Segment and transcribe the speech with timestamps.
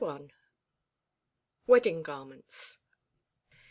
[1.67, 2.79] WEDDING GARMENTS.